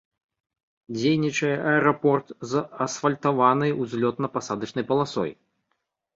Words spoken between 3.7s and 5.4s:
узлётна-пасадачнай паласой.